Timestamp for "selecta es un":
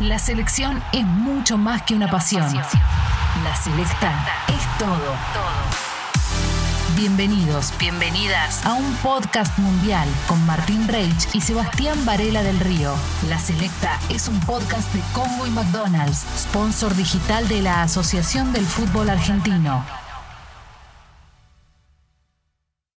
13.40-14.38